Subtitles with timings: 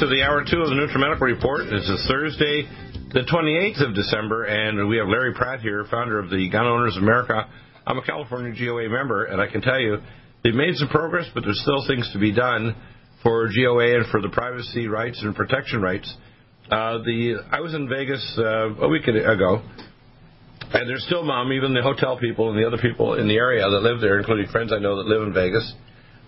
[0.00, 1.60] To the hour two of the NutriMedical Report.
[1.68, 2.64] This is Thursday,
[3.12, 6.96] the 28th of December, and we have Larry Pratt here, founder of the Gun Owners
[6.96, 7.46] of America.
[7.86, 9.98] I'm a California GOA member, and I can tell you
[10.42, 12.74] they've made some progress, but there's still things to be done
[13.22, 16.10] for GOA and for the privacy rights and protection rights.
[16.70, 19.60] Uh, the I was in Vegas uh, a week ago,
[20.72, 23.68] and there's still mom, even the hotel people and the other people in the area
[23.68, 25.74] that live there, including friends I know that live in Vegas,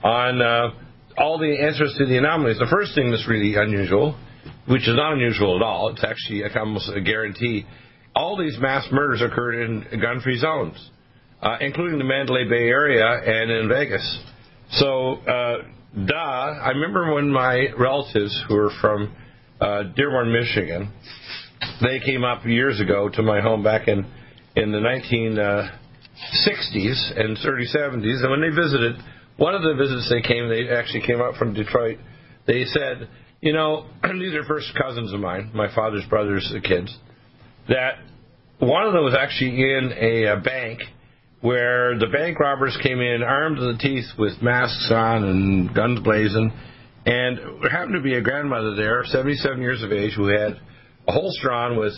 [0.05, 0.71] on uh,
[1.17, 2.59] all the answers to the anomalies.
[2.59, 4.19] The first thing that's really unusual,
[4.67, 7.67] which is not unusual at all, it's actually almost a guarantee.
[8.15, 10.91] All these mass murders occurred in gun-free zones,
[11.43, 14.21] uh, including the Mandalay Bay area and in Vegas.
[14.73, 15.57] So, uh,
[16.07, 16.15] duh.
[16.15, 19.15] I remember when my relatives who were from
[19.61, 20.93] uh, Dearborn, Michigan,
[21.81, 24.07] they came up years ago to my home back in
[24.55, 25.71] in the 1960s
[27.19, 28.97] and early 70s, and when they visited,
[29.37, 31.99] one of the visits they came, they actually came up from Detroit.
[32.47, 33.09] They said,
[33.41, 36.97] you know, these are first cousins of mine, my father's brothers' kids,
[37.69, 37.99] that
[38.59, 40.81] one of them was actually in a, a bank
[41.41, 46.01] where the bank robbers came in armed to the teeth with masks on and guns
[46.01, 46.53] blazing,
[47.05, 50.61] and there happened to be a grandmother there, 77 years of age, who had
[51.09, 51.93] a holster on with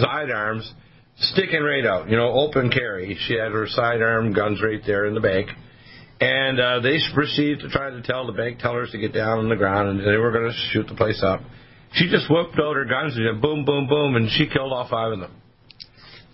[0.00, 0.72] sidearms
[1.18, 3.18] sticking right out, you know, open carry.
[3.26, 5.50] She had her sidearm guns right there in the bank.
[6.20, 9.48] And uh, they proceeded to try to tell the bank tellers to get down on
[9.48, 11.40] the ground, and they were going to shoot the place up.
[11.92, 14.88] She just whipped out her guns and went boom, boom, boom, and she killed all
[14.90, 15.32] five of them.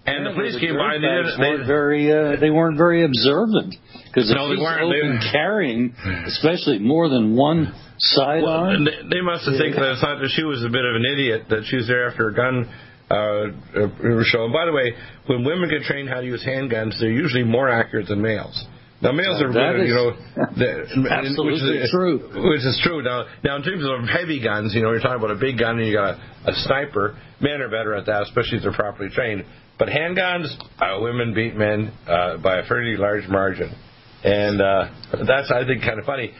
[0.06, 1.38] And Yeah, the police the came by and they didn't.
[1.38, 3.76] weren't They, very uh, they weren't very observant
[4.08, 4.82] because if No, they she's weren't.
[4.82, 5.94] open They- carrying,
[6.26, 8.42] especially more than one sidearm.
[8.42, 11.04] Well, they, they must have think that thought that she was a bit of an
[11.12, 12.68] idiot that she was there after a gun
[13.10, 14.44] uh, uh, show.
[14.44, 14.92] And by the way,
[15.26, 18.64] when women get trained how to use handguns, they're usually more accurate than males.
[19.04, 20.16] Now males are, That is you know,
[20.56, 22.16] the- absolutely which is, true.
[22.48, 23.02] Which is true.
[23.02, 25.78] Now, now in terms of heavy guns, you know, you're talking about a big gun
[25.78, 27.14] and you got a, a sniper.
[27.40, 29.44] Men are better at that, especially if they're properly trained.
[29.78, 30.48] But handguns,
[30.80, 33.74] uh, women beat men uh, by a fairly large margin,
[34.22, 34.88] and uh,
[35.26, 36.32] that's I think kind of funny.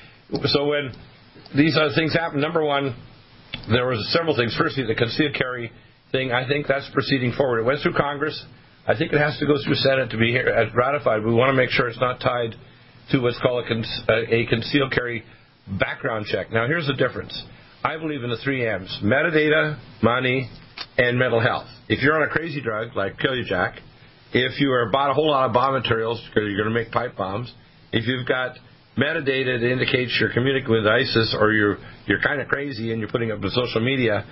[0.46, 0.92] So when
[1.54, 2.96] these other things happen, number one,
[3.68, 4.54] there was several things.
[4.56, 5.70] Firstly, the concealed carry
[6.12, 6.32] thing.
[6.32, 7.60] I think that's proceeding forward.
[7.60, 8.40] It went through Congress.
[8.86, 11.24] I think it has to go through Senate to be here, uh, ratified.
[11.24, 12.54] We want to make sure it's not tied
[13.12, 15.24] to what's called a, con- a concealed carry
[15.78, 16.52] background check.
[16.52, 17.32] Now, here's the difference.
[17.82, 20.50] I believe in the three M's: metadata, money,
[20.98, 21.66] and mental health.
[21.88, 23.78] If you're on a crazy drug like Jack,
[24.32, 26.90] if you are bought a whole lot of bomb materials because you're going to make
[26.92, 27.52] pipe bombs,
[27.92, 28.56] if you've got
[28.98, 33.10] metadata that indicates you're communicating with ISIS or you're you're kind of crazy and you're
[33.10, 34.24] putting up on social media,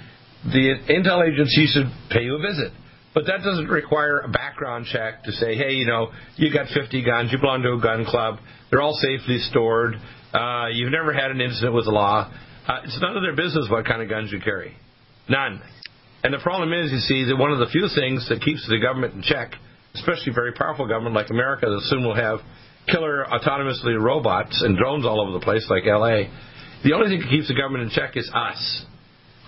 [0.44, 2.73] the intel agency should pay you a visit.
[3.14, 7.05] But that doesn't require a background check to say, hey, you know, you got 50
[7.05, 8.38] guns, you belong to a gun club,
[8.70, 9.97] they're all safely stored,
[10.32, 12.32] uh, you've never had an incident with the law.
[12.67, 14.75] Uh, it's none of their business what kind of guns you carry.
[15.29, 15.61] None.
[16.25, 18.79] And the problem is, you see, that one of the few things that keeps the
[18.79, 19.53] government in check,
[19.94, 22.38] especially very powerful government like America that soon will have
[22.88, 26.31] killer autonomously robots and drones all over the place like LA,
[26.85, 28.87] the only thing that keeps the government in check is us.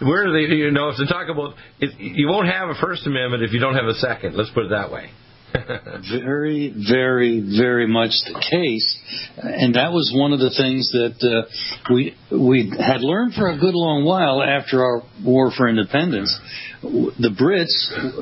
[0.01, 3.07] Where do they, you know, if they talk about, it, you won't have a First
[3.07, 4.37] Amendment if you don't have a second.
[4.37, 5.11] Let's put it that way.
[6.11, 8.99] very, very, very much the case,
[9.39, 13.57] and that was one of the things that uh, we we had learned for a
[13.57, 16.37] good long while after our war for independence.
[16.83, 17.71] The Brits,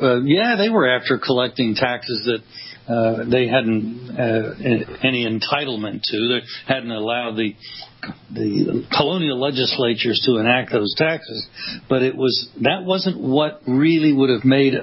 [0.02, 4.54] uh, yeah, they were after collecting taxes that uh, they hadn't uh,
[5.02, 6.28] any entitlement to.
[6.28, 7.54] They hadn't allowed the
[8.32, 11.46] the colonial legislatures to enact those taxes,
[11.88, 14.74] but it was that wasn't what really would have made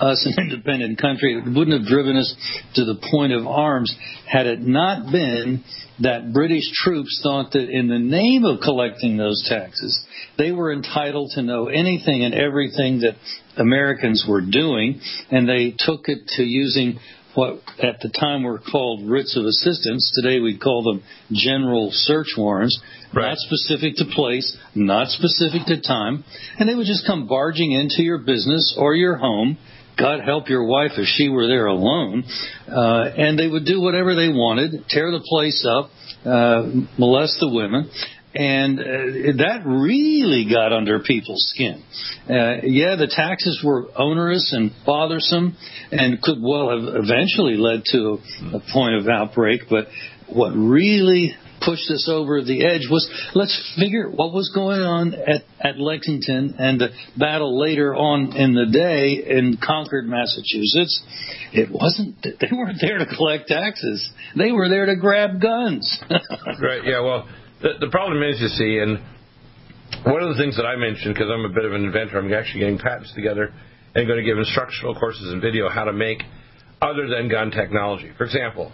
[0.00, 1.34] us an independent country.
[1.34, 2.34] It wouldn't have driven us
[2.74, 3.94] to the point of arms
[4.26, 5.62] had it not been
[6.00, 10.04] that British troops thought that in the name of collecting those taxes,
[10.36, 13.14] they were entitled to know anything and everything that
[13.56, 15.00] Americans were doing,
[15.30, 16.98] and they took it to using
[17.34, 20.10] what at the time were called writs of assistance.
[20.14, 21.02] Today we call them
[21.32, 22.80] general search warrants,
[23.12, 23.28] right.
[23.28, 26.24] not specific to place, not specific to time,
[26.58, 29.58] and they would just come barging into your business or your home.
[29.96, 32.24] God help your wife if she were there alone,
[32.68, 35.90] uh, and they would do whatever they wanted, tear the place up,
[36.26, 37.88] uh, molest the women,
[38.34, 38.82] and uh,
[39.38, 41.82] that really got under people's skin.
[42.28, 45.56] Uh, yeah, the taxes were onerous and bothersome,
[45.92, 48.18] and could well have eventually led to
[48.52, 49.62] a, a point of outbreak.
[49.70, 49.86] But
[50.28, 51.34] what really
[51.64, 56.56] pushed us over the edge was let's figure what was going on at, at Lexington
[56.58, 61.02] and the battle later on in the day in Concord, Massachusetts.
[61.52, 64.10] It wasn't, they weren't there to collect taxes.
[64.36, 66.02] They were there to grab guns.
[66.60, 67.28] right, yeah, well,
[67.62, 68.98] the, the problem is, you see, and
[70.04, 72.32] one of the things that I mentioned, because I'm a bit of an inventor, I'm
[72.32, 73.52] actually getting patents together
[73.94, 76.22] and going to give instructional courses in video how to make
[76.82, 78.10] other than gun technology.
[78.18, 78.72] For example,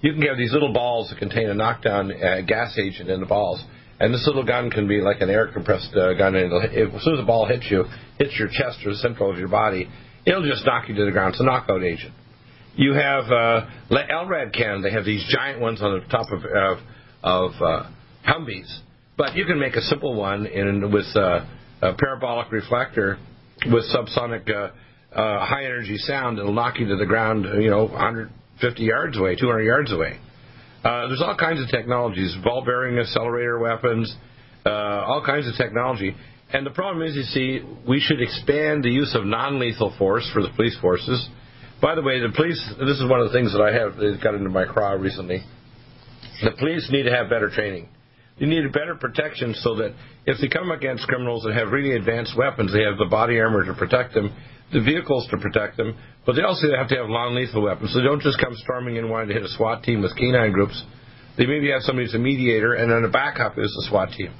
[0.00, 3.26] you can have these little balls that contain a knockdown uh, gas agent in the
[3.26, 3.62] balls,
[3.98, 6.34] and this little gun can be like an air compressed uh, gun.
[6.34, 7.84] And it, as soon as the ball hits you,
[8.18, 9.88] hits your chest or the central of your body,
[10.26, 11.34] it'll just knock you to the ground.
[11.34, 12.12] It's a knockout agent.
[12.74, 14.82] You have uh, LRAD cannon.
[14.82, 16.78] They have these giant ones on the top of of,
[17.22, 17.90] of uh,
[18.26, 18.80] Humvees.
[19.16, 21.44] But you can make a simple one in with uh,
[21.82, 23.18] a parabolic reflector
[23.66, 24.70] with subsonic uh,
[25.14, 29.36] uh, high energy sound that'll knock you to the ground, you know, 150 yards away,
[29.36, 30.18] 200 yards away.
[30.84, 34.12] Uh, there's all kinds of technologies, ball bearing accelerator weapons,
[34.66, 36.14] uh, all kinds of technology.
[36.52, 40.28] And the problem is, you see, we should expand the use of non lethal force
[40.32, 41.28] for the police forces.
[41.80, 44.34] By the way, the police, this is one of the things that I have got
[44.34, 45.42] into my craw recently.
[46.42, 47.88] The police need to have better training.
[48.38, 49.94] You need better protection so that
[50.26, 53.64] if they come against criminals that have really advanced weapons, they have the body armor
[53.64, 54.34] to protect them,
[54.72, 57.92] the vehicles to protect them, but they also have to have non-lethal weapons.
[57.92, 60.52] So they don't just come storming in wanting to hit a SWAT team with canine
[60.52, 60.82] groups.
[61.36, 64.32] They maybe have somebody who's a mediator, and then the backup is the SWAT team.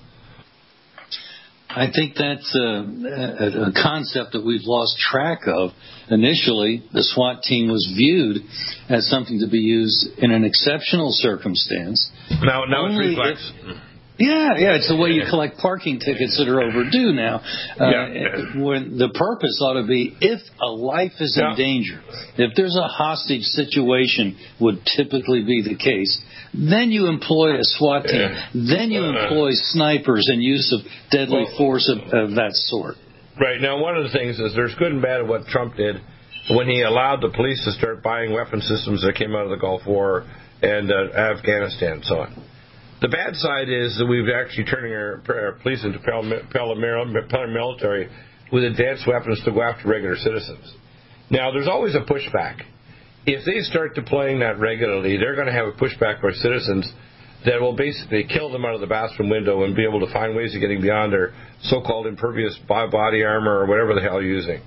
[1.75, 5.71] I think that's a, a, a, concept that we've lost track of.
[6.11, 8.43] Initially, the SWAT team was viewed
[8.89, 12.11] as something to be used in an exceptional circumstance.
[12.43, 13.53] Now, now it's reflex.
[13.65, 13.77] If,
[14.19, 17.41] yeah, yeah, it's the way you collect parking tickets that are overdue now.
[17.81, 18.63] Uh, yeah.
[18.63, 21.51] When the purpose ought to be if a life is yeah.
[21.51, 22.03] in danger,
[22.37, 26.21] if there's a hostage situation, would typically be the case.
[26.53, 28.21] Then you employ a SWAT team.
[28.21, 28.49] Yeah.
[28.53, 32.97] Then you uh, employ snipers and use of deadly well, force of, of that sort.
[33.41, 35.97] Right now, one of the things is there's good and bad of what Trump did
[36.51, 39.57] when he allowed the police to start buying weapon systems that came out of the
[39.57, 40.27] Gulf War
[40.61, 42.45] and uh, Afghanistan and so on.
[43.01, 48.11] The bad side is that we've actually turning our, our police into paramilitary
[48.53, 50.75] with advanced weapons to go after regular citizens.
[51.31, 52.61] Now, there's always a pushback.
[53.25, 56.91] If they start deploying that regularly, they're going to have a pushback by citizens
[57.45, 60.35] that will basically kill them out of the bathroom window and be able to find
[60.35, 64.61] ways of getting beyond their so-called impervious body armor or whatever the hell you're using.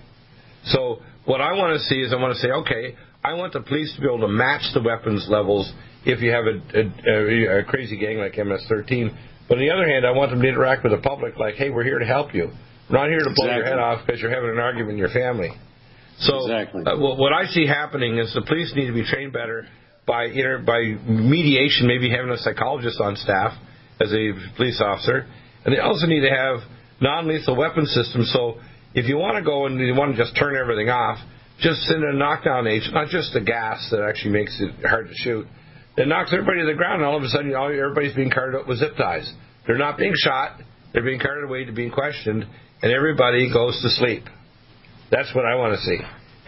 [0.66, 3.62] So what I want to see is I want to say, okay, I want the
[3.62, 5.72] police to be able to match the weapons levels
[6.06, 9.16] if you have a, a, a crazy gang like MS-13.
[9.48, 11.70] But on the other hand, I want them to interact with the public like, hey,
[11.70, 12.52] we're here to help you.
[12.90, 13.58] We're not here to blow exactly.
[13.58, 15.52] your head off because you're having an argument in your family.
[16.20, 16.84] So exactly.
[16.86, 19.68] uh, what I see happening is the police need to be trained better
[20.08, 20.80] by inter- by
[21.10, 23.54] mediation, maybe having a psychologist on staff
[24.00, 25.26] as a police officer,
[25.66, 26.60] and they also need to have
[27.02, 28.32] non-lethal weapon systems.
[28.32, 28.60] So
[28.94, 31.18] if you want to go and you want to just turn everything off,
[31.60, 35.14] just send a knockdown agent, not just the gas that actually makes it hard to
[35.16, 35.48] shoot,
[35.98, 38.60] that knocks everybody to the ground, and all of a sudden, all, everybody's being carted
[38.60, 39.32] up with zip ties.
[39.66, 40.60] They're not being shot;
[40.94, 42.46] they're being carted away to being questioned,
[42.82, 44.24] and everybody goes to sleep.
[45.12, 45.98] That's what I want to see.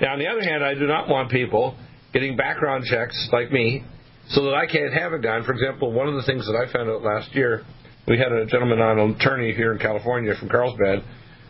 [0.02, 1.78] Now, on the other hand, I do not want people
[2.14, 3.84] getting background checks like me
[4.30, 5.44] so that I can't have a gun.
[5.44, 7.64] For example, one of the things that I found out last year,
[8.08, 11.04] we had a gentleman on, an attorney here in California from Carlsbad,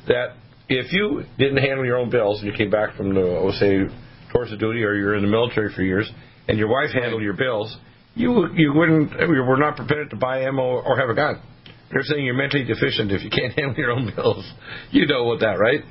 [0.08, 0.36] that
[0.70, 3.94] if you didn't handle your own bills and you came back from the, say,
[4.32, 6.10] towards of duty or you're in the military for years
[6.48, 7.76] and your wife handled your bills,
[8.16, 11.42] you you wouldn't you were not prepared to buy ammo or have a gun.
[11.92, 14.50] They're saying you're mentally deficient if you can't handle your own bills.
[14.92, 15.82] You know what that, right?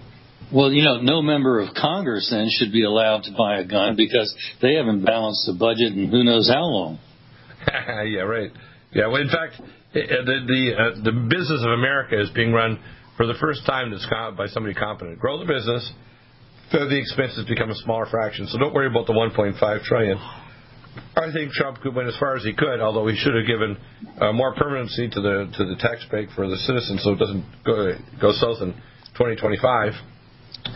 [0.53, 3.97] Well, you know, no member of Congress then should be allowed to buy a gun
[3.97, 6.99] because they haven't balanced the budget in who knows how long.
[8.07, 8.53] yeah, right.
[8.93, 9.61] Yeah, well, in fact,
[9.93, 10.03] the
[10.47, 12.79] the uh, the business of America is being run
[13.17, 13.93] for the first time
[14.37, 15.19] by somebody competent.
[15.19, 15.91] Grow the business,
[16.71, 18.47] so the expenses become a smaller fraction.
[18.47, 20.19] So don't worry about the 1.5 trillion.
[21.17, 23.77] I think Trump could win as far as he could, although he should have given
[24.21, 27.45] uh, more permanency to the to the tax break for the citizens, so it doesn't
[27.65, 28.73] go, go south in
[29.19, 29.93] 2025.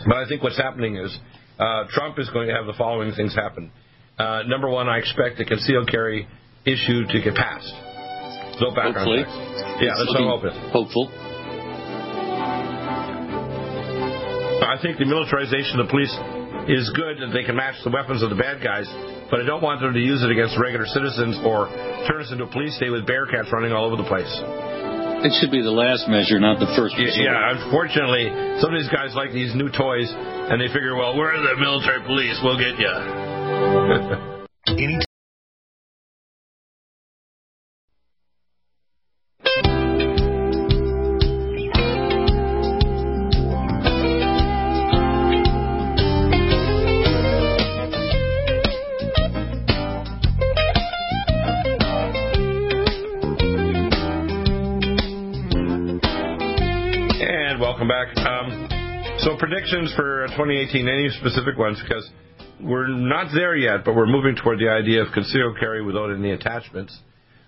[0.07, 1.17] But I think what's happening is
[1.59, 3.71] uh, Trump is going to have the following things happen.
[4.17, 6.27] Uh, number one, I expect the concealed carry
[6.65, 7.73] issue to get passed.
[8.61, 9.23] No background Hopefully.
[9.23, 9.81] checks.
[9.81, 10.53] Yeah, that's what I'm hoping.
[10.69, 11.09] Hopeful.
[14.61, 16.15] I think the militarization of the police
[16.69, 18.87] is good that they can match the weapons of the bad guys,
[19.29, 21.67] but I don't want them to use it against regular citizens or
[22.07, 24.29] turn us into a police state with bearcats running all over the place.
[25.23, 26.95] It should be the last measure, not the first.
[26.97, 28.25] Yeah, yeah, unfortunately,
[28.59, 32.01] some of these guys like these new toys, and they figure, well, we're the military
[32.01, 32.89] police, we'll get you.
[59.51, 60.87] predictions for 2018?
[60.87, 61.77] Any specific ones?
[61.83, 62.09] Because
[62.61, 66.31] we're not there yet, but we're moving toward the idea of concealed carry without any
[66.31, 66.97] attachments.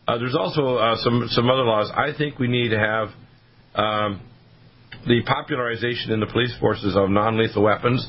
[0.06, 1.90] Uh, there's also uh, some some other laws.
[1.96, 3.08] I think we need to have
[3.76, 4.22] um,
[5.08, 8.06] the popularization in the police forces of non-lethal weapons,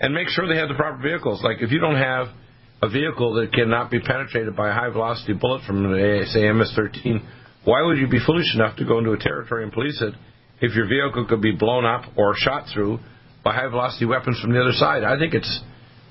[0.00, 1.42] and make sure they have the proper vehicles.
[1.44, 2.28] Like if you don't have
[2.80, 5.84] a vehicle that cannot be penetrated by a high-velocity bullet from,
[6.32, 7.22] say, MS-13,
[7.64, 10.14] why would you be foolish enough to go into a territory and police it
[10.60, 12.98] if your vehicle could be blown up or shot through
[13.44, 15.04] by high velocity weapons from the other side.
[15.04, 15.60] I think it's.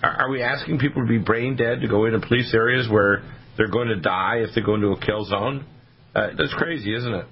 [0.02, 3.24] Are we asking people to be brain dead to go into police areas where
[3.56, 5.66] they're going to die if they go into a kill zone?
[6.14, 7.26] Uh, that's crazy, isn't it?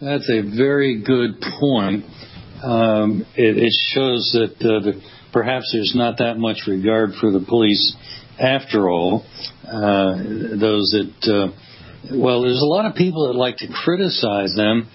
[0.00, 2.04] That's a very good point.
[2.62, 5.00] Um, it, it, shows that uh, the,
[5.32, 7.96] perhaps there's not that much regard for the police
[8.38, 9.24] after all.
[9.64, 10.16] Uh,
[10.58, 14.88] those that, uh, well, there's a lot of people that like to criticize them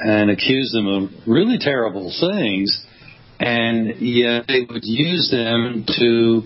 [0.00, 2.84] and accuse them of really terrible things
[3.40, 6.42] and yet they would use them to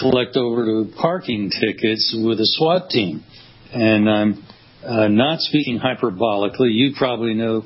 [0.00, 3.24] collect over to parking tickets with a SWAT team.
[3.72, 4.44] And I'm
[4.84, 6.72] uh, not speaking hyperbolically.
[6.72, 7.62] You probably know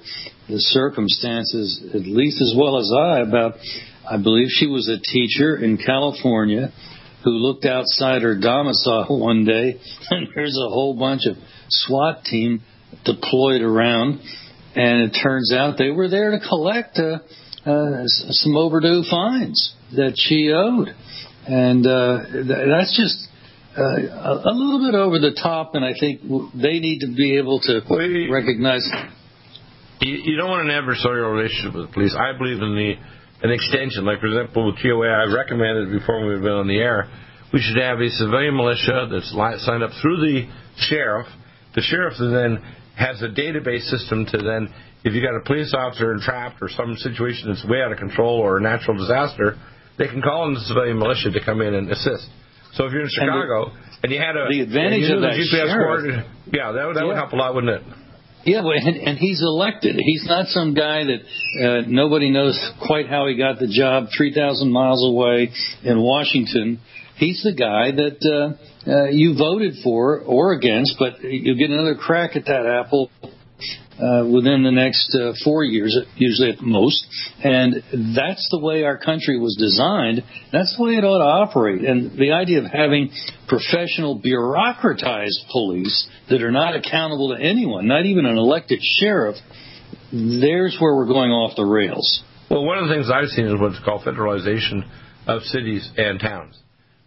[0.48, 3.54] the circumstances at least as well as I about.
[4.08, 6.72] I believe she was a teacher in California
[7.24, 11.36] who looked outside her domicile one day, and there's a whole bunch of
[11.70, 12.62] SWAT team
[13.04, 14.20] deployed around,
[14.76, 17.22] and it turns out they were there to collect a
[17.66, 20.94] uh, some overdue fines that she owed,
[21.46, 22.18] and uh,
[22.68, 23.28] that's just
[23.76, 25.74] uh, a little bit over the top.
[25.74, 26.20] And I think
[26.54, 27.80] they need to be able to
[28.30, 28.86] recognize.
[30.00, 32.14] You, don't want an adversarial relationship with the police.
[32.18, 32.94] I believe in the
[33.42, 34.04] an extension.
[34.04, 37.08] Like for example, with GOA, I recommended before we've been on the air,
[37.52, 39.30] we should have a civilian militia that's
[39.64, 41.26] signed up through the sheriff.
[41.74, 42.58] The sheriff then
[42.96, 44.72] has a database system to then
[45.04, 48.40] if you got a police officer entrapped or some situation that's way out of control
[48.40, 49.56] or a natural disaster,
[49.98, 52.26] they can call in the civilian militia to come in and assist.
[52.72, 55.34] So if you're in Chicago and, the, and you had a the advantage of that
[55.38, 57.06] GPS sheriff, yeah, that would, that yeah.
[57.06, 57.82] would help a lot, wouldn't it?
[58.44, 59.96] Yeah, and, and he's elected.
[59.98, 61.20] He's not some guy that
[61.64, 65.50] uh, nobody knows quite how he got the job, three thousand miles away
[65.82, 66.80] in Washington.
[67.16, 71.94] He's the guy that uh, uh, you voted for or against, but you'll get another
[71.94, 73.10] crack at that apple
[73.94, 77.06] uh, within the next uh, four years, usually at most.
[77.42, 77.74] And
[78.16, 80.24] that's the way our country was designed.
[80.52, 81.84] That's the way it ought to operate.
[81.84, 83.12] And the idea of having
[83.46, 89.36] professional, bureaucratized police that are not accountable to anyone, not even an elected sheriff,
[90.10, 92.24] there's where we're going off the rails.
[92.50, 94.88] Well, one of the things I've seen is what's called federalization
[95.26, 96.58] of cities and towns,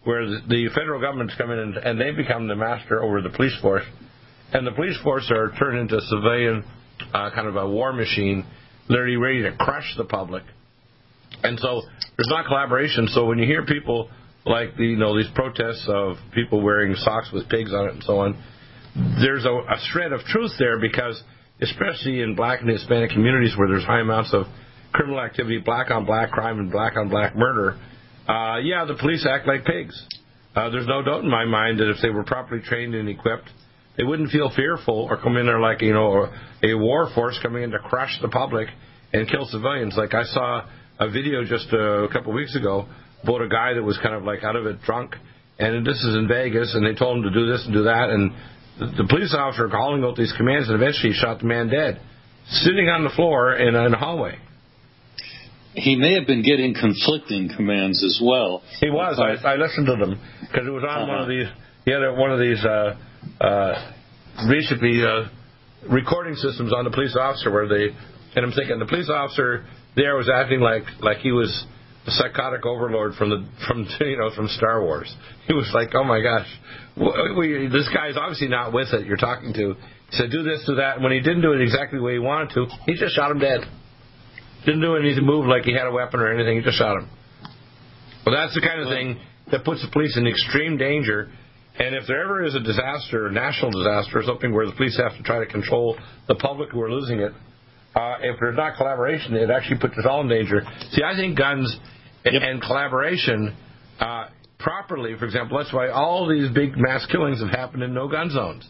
[0.08, 3.56] where the federal government's come in and, and they become the master over the police
[3.60, 3.84] force
[4.52, 6.64] and the police force are turned into a civilian
[7.12, 8.46] uh, kind of a war machine,
[8.88, 10.42] literally ready to crush the public.
[11.42, 11.82] And so
[12.16, 13.08] there's not collaboration.
[13.08, 14.08] So when you hear people
[14.46, 18.02] like the, you know these protests of people wearing socks with pigs on it and
[18.04, 18.42] so on,
[19.22, 21.22] there's a, a shred of truth there because
[21.60, 24.46] especially in black and Hispanic communities where there's high amounts of
[24.92, 27.78] criminal activity, black on black crime, and black on black murder,
[28.28, 30.00] Uh, yeah, the police act like pigs.
[30.54, 33.48] Uh, there's no doubt in my mind that if they were properly trained and equipped,
[33.96, 36.28] they wouldn't feel fearful or come in there like you know
[36.62, 38.68] a war force coming in to crush the public
[39.12, 39.94] and kill civilians.
[39.96, 40.66] Like I saw
[41.00, 42.86] a video just uh, a couple of weeks ago
[43.22, 45.14] about a guy that was kind of like out of it drunk,
[45.58, 48.10] and this is in Vegas, and they told him to do this and do that,
[48.10, 48.32] and
[48.78, 52.00] the, police officer calling out these commands, and eventually he shot the man dead,
[52.48, 54.38] sitting on the floor in a hallway.
[55.74, 58.62] He may have been getting conflicting commands as well.
[58.80, 59.20] He was.
[59.20, 61.12] I, I listened to them because it was on uh-huh.
[61.12, 61.46] one of these.
[61.84, 62.96] He had a, one of these uh,
[63.40, 63.92] uh,
[64.48, 65.28] basically uh,
[65.88, 67.94] recording systems on the police officer where they.
[68.36, 69.64] And I'm thinking the police officer
[69.96, 71.50] there was acting like like he was
[72.06, 75.14] a psychotic overlord from the from you know from Star Wars.
[75.46, 76.48] He was like, oh my gosh,
[76.96, 79.06] we, this guy's obviously not with it.
[79.06, 79.74] You're talking to.
[80.10, 80.96] He said, do this, do that.
[80.96, 83.30] And when he didn't do it exactly the way he wanted to, he just shot
[83.30, 83.60] him dead.
[84.64, 86.58] Didn't do anything, move like he had a weapon or anything.
[86.58, 87.08] He just shot him.
[88.26, 89.18] Well, that's the kind of thing
[89.50, 91.30] that puts the police in extreme danger.
[91.78, 94.98] And if there ever is a disaster, a national disaster, or something where the police
[94.98, 95.96] have to try to control
[96.26, 97.32] the public who are losing it,
[97.94, 100.62] uh, if there's not collaboration, it actually puts us all in danger.
[100.90, 101.74] See, I think guns
[102.24, 102.42] yep.
[102.42, 103.56] and collaboration
[104.00, 104.26] uh,
[104.58, 108.30] properly, for example, that's why all these big mass killings have happened in no gun
[108.30, 108.68] zones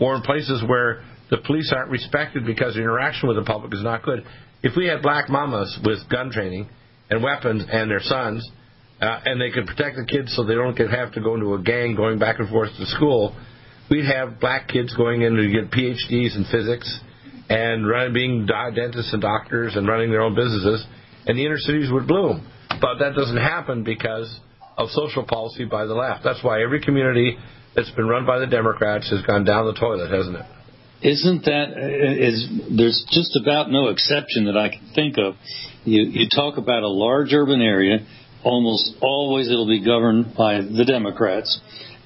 [0.00, 3.82] or in places where the police aren't respected because the interaction with the public is
[3.82, 4.24] not good.
[4.66, 6.68] If we had black mamas with gun training
[7.08, 8.44] and weapons and their sons,
[9.00, 11.54] uh, and they could protect the kids so they don't get, have to go into
[11.54, 13.32] a gang going back and forth to school,
[13.88, 16.98] we'd have black kids going in to get PhDs in physics
[17.48, 20.84] and run, being dentists and doctors and running their own businesses,
[21.26, 22.50] and the inner cities would bloom.
[22.68, 24.40] But that doesn't happen because
[24.76, 26.24] of social policy by the left.
[26.24, 27.38] That's why every community
[27.76, 30.55] that's been run by the Democrats has gone down the toilet, hasn't it?
[31.02, 31.76] Isn't that
[32.18, 35.34] is there's just about no exception that I can think of.
[35.84, 37.98] You you talk about a large urban area,
[38.42, 41.60] almost always it'll be governed by the Democrats,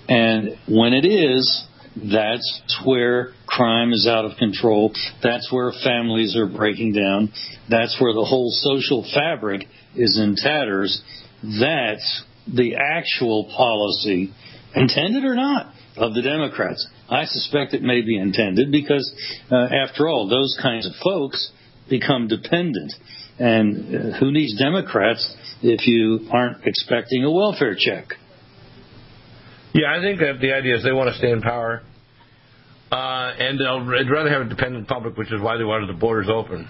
[0.08, 1.64] and when it is,
[1.96, 4.92] that's where crime is out of control.
[5.22, 7.32] That's where families are breaking down.
[7.68, 11.02] That's where the whole social fabric is in tatters.
[11.42, 14.32] That's the actual policy,
[14.74, 16.86] intended or not, of the Democrats.
[17.10, 19.12] I suspect it may be intended because,
[19.50, 21.50] uh, after all, those kinds of folks
[21.88, 22.92] become dependent.
[23.38, 28.14] And uh, who needs Democrats if you aren't expecting a welfare check?
[29.74, 31.82] Yeah, I think that the idea is they want to stay in power,
[32.92, 32.94] uh,
[33.38, 36.68] and they'd rather have a dependent public, which is why they wanted the borders open.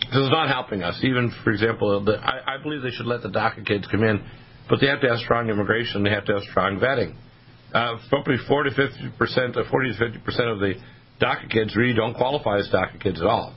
[0.00, 0.98] This is not helping us.
[1.02, 4.22] Even, for example, the, I, I believe they should let the DACA kids come in,
[4.68, 6.02] but they have to have strong immigration.
[6.02, 7.16] They have to have strong vetting
[7.74, 10.74] uh, probably 40 to 50 percent, 40 to 50 percent of the
[11.20, 13.54] DACA kids really don't qualify as DACA kids at all.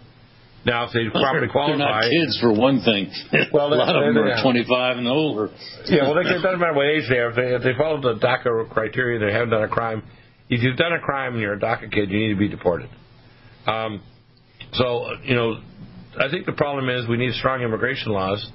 [0.65, 3.11] Now, if they properly qualify, they're not kids for one thing.
[3.53, 5.49] Well, a lot of them are 25 and older.
[5.85, 7.29] Yeah, well, it doesn't matter what age they are.
[7.29, 10.03] If they, if they follow the DACA criteria, they haven't done a crime.
[10.49, 12.89] If you've done a crime and you're a DACA kid, you need to be deported.
[13.67, 14.01] Um,
[14.73, 15.61] so, you know,
[16.19, 18.45] I think the problem is we need strong immigration laws.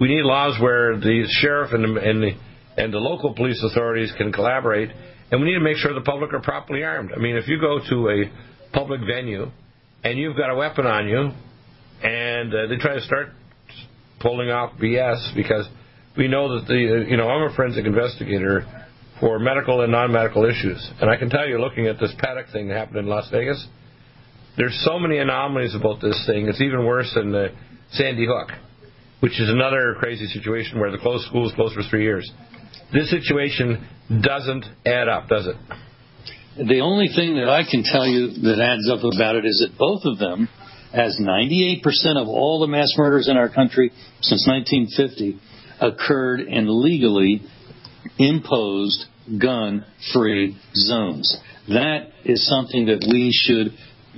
[0.00, 2.32] We need laws where the sheriff and the, and the
[2.78, 4.90] and the local police authorities can collaborate.
[5.30, 7.10] And we need to make sure the public are properly armed.
[7.14, 9.50] I mean, if you go to a public venue
[10.04, 11.30] and you've got a weapon on you,
[12.02, 13.30] and uh, they try to start
[14.20, 15.66] pulling off BS because
[16.16, 18.64] we know that the you know I'm a forensic investigator
[19.20, 22.68] for medical and non-medical issues, and I can tell you, looking at this Paddock thing
[22.68, 23.66] that happened in Las Vegas,
[24.56, 26.46] there's so many anomalies about this thing.
[26.46, 27.48] It's even worse than the
[27.90, 28.50] Sandy Hook,
[29.18, 32.30] which is another crazy situation where the closed schools closed for three years.
[32.92, 33.86] This situation
[34.22, 35.56] doesn't add up, does it?
[36.66, 39.78] The only thing that I can tell you that adds up about it is that
[39.78, 40.48] both of them,
[40.92, 41.82] as 98%
[42.20, 45.38] of all the mass murders in our country since 1950,
[45.80, 47.42] occurred in legally
[48.18, 49.04] imposed
[49.40, 51.36] gun free zones.
[51.68, 53.72] That is something that we should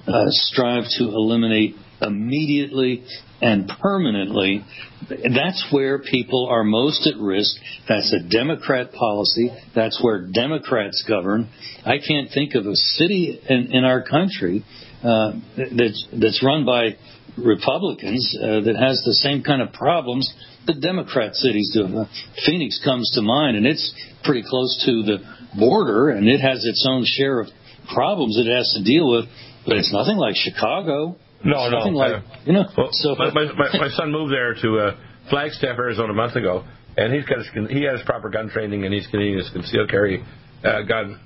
[0.07, 3.05] uh, strive to eliminate immediately
[3.43, 4.65] and permanently,
[5.09, 7.57] that's where people are most at risk.
[7.89, 9.51] That's a Democrat policy.
[9.75, 11.49] That's where Democrats govern.
[11.85, 14.65] I can't think of a city in, in our country
[15.03, 16.97] uh, that's, that's run by
[17.39, 20.33] Republicans uh, that has the same kind of problems
[20.67, 21.85] that Democrat cities do.
[21.85, 22.05] Uh,
[22.45, 25.19] Phoenix comes to mind, and it's pretty close to the
[25.59, 27.49] border, and it has its own share of
[27.93, 29.25] problems it has to deal with,
[29.67, 31.17] but it's nothing like Chicago.
[31.45, 31.79] No, no.
[31.97, 34.97] Like, you know, well, so my, my, my, son moved there to uh,
[35.31, 36.65] Flagstaff, Arizona, a month ago,
[36.97, 40.23] and he's got his, he has proper gun training, and he's getting his concealed carry
[40.65, 41.19] uh, gun.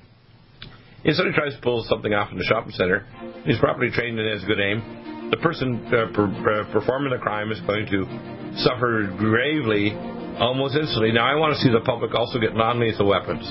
[1.03, 3.05] And so he tries to pull something off in the shopping center.
[3.45, 5.29] He's properly trained and has good aim.
[5.31, 8.05] The person uh, per, uh, performing the crime is going to
[8.57, 9.93] suffer gravely
[10.39, 11.11] almost instantly.
[11.11, 13.45] Now, I want to see the public also get non lethal weapons.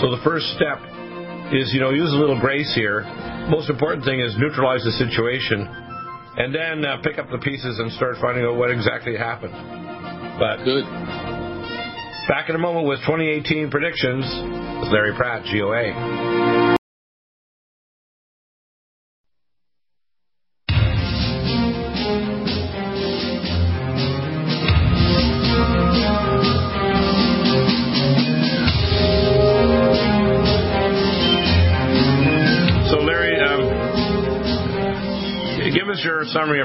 [0.00, 0.78] So the first step
[1.52, 3.02] is, you know, use a little grace here.
[3.50, 5.66] Most important thing is neutralize the situation
[6.40, 9.52] and then uh, pick up the pieces and start finding out what exactly happened.
[10.40, 10.84] But Good.
[12.28, 14.24] back in a moment with 2018 predictions
[14.90, 16.69] Larry Pratt, GOA.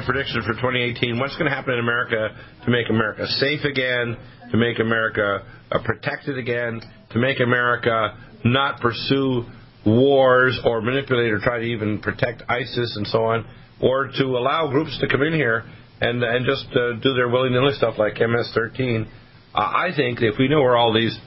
[0.06, 1.20] Predictions for 2018.
[1.20, 2.30] What's going to happen in America
[2.66, 4.18] to make America safe again,
[4.52, 9.46] to make America uh, protected again, to make America not pursue
[9.86, 13.46] wars or manipulate or try to even protect ISIS and so on,
[13.82, 15.66] or to allow groups to come in here
[16.02, 19.06] and and just uh, do their willy nilly stuff like MS-13.
[19.54, 21.18] Uh, I think if we know where all these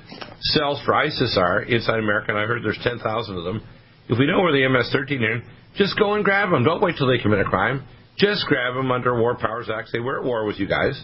[0.41, 3.63] cells for ISIS are inside America, and I heard there's 10,000 of them,
[4.09, 5.43] if we know where the MS-13 are,
[5.77, 6.65] just go and grab them.
[6.65, 7.87] Don't wait till they commit a crime.
[8.19, 9.89] Just grab them under War Powers Act.
[9.89, 11.01] Say we're at war with you guys.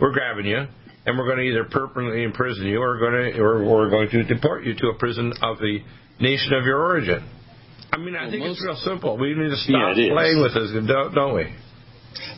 [0.00, 0.66] We're grabbing you,
[1.06, 4.10] and we're going to either permanently imprison you, or we're going to, or, we're going
[4.10, 5.78] to deport you to a prison of the
[6.20, 7.26] nation of your origin.
[7.90, 9.16] I mean, I Well, think it's real simple.
[9.16, 11.54] We need to stop Yeah, playing with this, don't, don't we?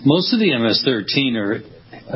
[0.05, 1.55] Most of the MS-13 are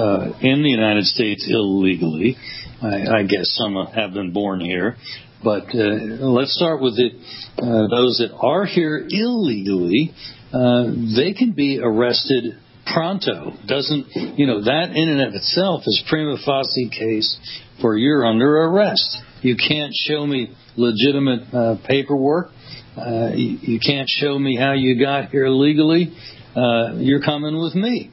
[0.00, 2.36] uh, in the United States illegally.
[2.80, 4.96] I, I guess some have been born here,
[5.42, 7.10] but uh, let's start with the,
[7.58, 10.12] uh, those that are here illegally.
[10.54, 10.84] Uh,
[11.16, 13.52] they can be arrested pronto.
[13.66, 14.06] Doesn't
[14.38, 17.38] you know that in and of itself is prima facie case
[17.80, 19.18] for you're under arrest.
[19.42, 22.50] You can't show me legitimate uh, paperwork.
[22.96, 26.14] Uh, you, you can't show me how you got here legally.
[26.54, 28.12] Uh, you're coming with me.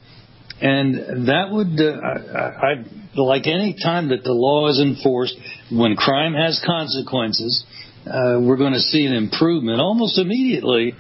[0.62, 5.36] And that would, uh, I, I, like any time that the law is enforced,
[5.72, 7.66] when crime has consequences,
[8.06, 10.94] uh, we're going to see an improvement almost immediately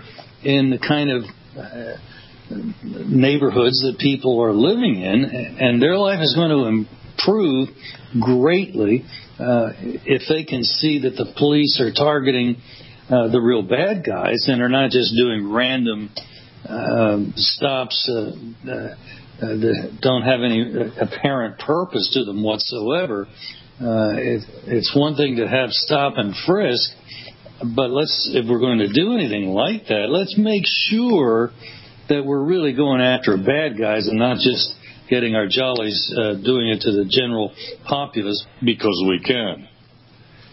[0.44, 1.24] in the kind of
[1.58, 1.98] uh,
[3.08, 5.26] neighborhoods that people are living in,
[5.60, 7.70] and their life is going to improve
[8.20, 9.06] greatly
[9.40, 9.72] uh,
[10.06, 12.58] if they can see that the police are targeting
[13.10, 16.10] uh, the real bad guys and are not just doing random
[16.68, 18.32] um, stops uh,
[18.70, 18.96] uh, uh,
[19.40, 23.28] that don't have any apparent purpose to them whatsoever.
[23.82, 26.92] Uh, it, it's one thing to have stop and frisk,
[27.76, 31.52] but let's if we're going to do anything like that, let's make sure
[32.10, 34.76] that we're really going after bad guys and not just
[35.10, 37.54] getting our jollies uh, doing it to the general
[37.86, 39.68] populace because we can.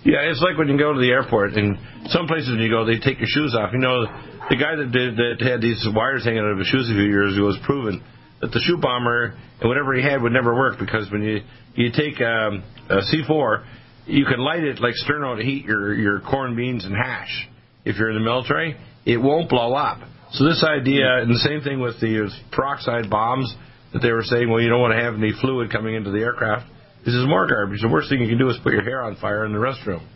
[0.05, 2.85] Yeah, it's like when you go to the airport, and some places when you go,
[2.85, 3.73] they take your shoes off.
[3.73, 4.07] You know,
[4.49, 7.11] the guy that did that had these wires hanging out of his shoes a few
[7.11, 8.03] years ago was proven
[8.41, 11.41] that the shoe bomber and whatever he had would never work because when you
[11.75, 13.65] you take um, a C4,
[14.09, 17.49] you can light it like sterno to heat your your corn, beans and hash.
[17.85, 19.99] If you're in the military, it won't blow up.
[20.33, 23.55] So this idea, and the same thing with the peroxide bombs
[23.93, 26.19] that they were saying, well, you don't want to have any fluid coming into the
[26.19, 26.67] aircraft.
[27.05, 27.81] This is more garbage.
[27.81, 30.07] The worst thing you can do is put your hair on fire in the restroom.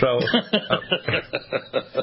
[0.00, 0.20] So, uh,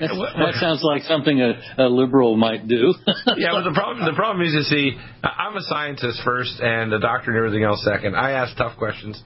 [0.00, 2.94] that sounds like something a, a liberal might do.
[3.36, 7.00] yeah, but the problem the problem is, you see, I'm a scientist first and a
[7.00, 8.14] doctor and everything else second.
[8.14, 9.20] I ask tough questions,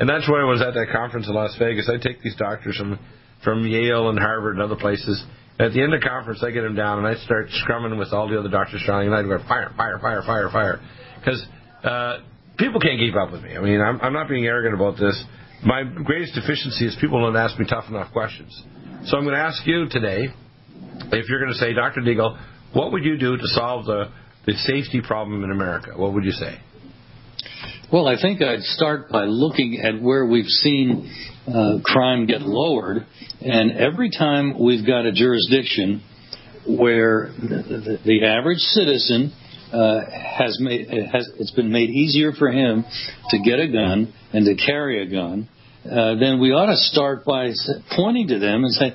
[0.00, 1.90] and that's why I was at that conference in Las Vegas.
[1.92, 2.98] I take these doctors from
[3.44, 5.22] from Yale and Harvard and other places.
[5.60, 8.12] At the end of the conference, I get them down and I start scrumming with
[8.12, 10.80] all the other doctors surrounding, and I go fire, fire, fire, fire, fire,
[11.18, 11.44] because
[11.82, 12.18] uh,
[12.58, 13.56] people can't keep up with me.
[13.56, 15.20] I mean, I'm, I'm not being arrogant about this.
[15.64, 18.54] My greatest deficiency is people don't ask me tough enough questions.
[19.06, 20.28] So I'm going to ask you today,
[21.10, 22.00] if you're going to say, Dr.
[22.02, 22.38] Deagle,
[22.72, 24.10] what would you do to solve the,
[24.46, 25.92] the safety problem in America?
[25.96, 26.60] What would you say?
[27.90, 31.10] Well, I think I'd start by looking at where we've seen
[31.46, 33.06] uh, crime get lowered,
[33.40, 36.02] and every time we've got a jurisdiction
[36.66, 39.32] where the, the, the average citizen
[39.72, 42.84] uh, has made has it's been made easier for him
[43.30, 45.48] to get a gun and to carry a gun.
[45.88, 47.50] Uh, then we ought to start by
[47.96, 48.92] pointing to them and say,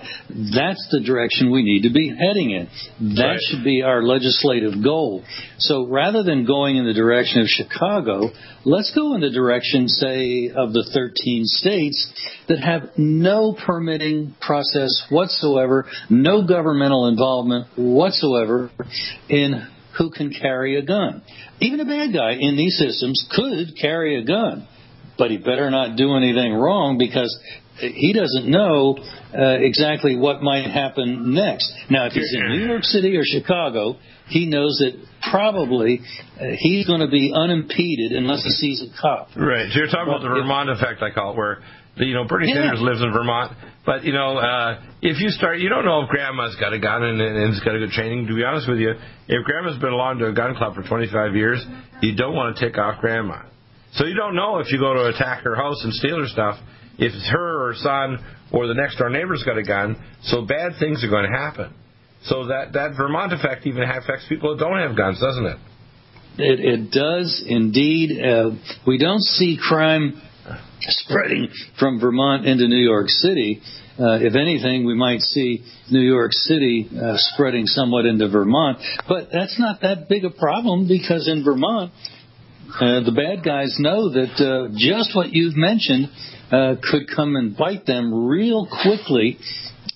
[0.55, 2.67] that's the direction we need to be heading in.
[3.15, 3.39] That Right.
[3.49, 5.23] should be our legislative goal.
[5.57, 8.31] So rather than going in the direction of Chicago,
[8.63, 12.13] let's go in the direction, say, of the 13 states
[12.47, 18.69] that have no permitting process whatsoever, no governmental involvement whatsoever
[19.29, 19.65] in
[19.97, 21.21] who can carry a gun.
[21.59, 24.67] Even a bad guy in these systems could carry a gun.
[25.17, 27.37] But he better not do anything wrong because
[27.79, 28.97] he doesn't know
[29.33, 31.71] uh, exactly what might happen next.
[31.89, 33.97] Now, if he's in New York City or Chicago,
[34.27, 34.93] he knows that
[35.31, 36.01] probably
[36.39, 39.29] uh, he's going to be unimpeded unless he sees a cop.
[39.35, 39.69] Right.
[39.71, 41.59] So you're talking about the Vermont effect, I call it, where
[41.95, 42.55] you know Bernie yeah.
[42.55, 43.53] Sanders lives in Vermont,
[43.85, 47.03] but you know uh, if you start, you don't know if Grandma's got a gun
[47.03, 48.27] and, and has got a good training.
[48.27, 48.93] To be honest with you,
[49.27, 51.63] if Grandma's been along to a gun club for 25 years,
[52.01, 53.43] you don't want to tick off Grandma.
[53.95, 56.57] So you don't know if you go to attack her house and steal her stuff,
[56.97, 58.17] if it's her or son
[58.51, 59.95] or the next door neighbor's got a gun.
[60.23, 61.73] So bad things are going to happen.
[62.23, 65.57] So that that Vermont effect even affects people that don't have guns, doesn't it?
[66.37, 68.11] It, it does indeed.
[68.19, 68.51] Uh,
[68.87, 70.21] we don't see crime
[70.81, 73.61] spreading from Vermont into New York City.
[73.99, 79.27] Uh, if anything, we might see New York City uh, spreading somewhat into Vermont, but
[79.31, 81.93] that's not that big a problem because in Vermont,
[82.79, 86.09] uh, the bad guys know that uh, just what you've mentioned
[86.51, 89.37] uh, could come and bite them real quickly.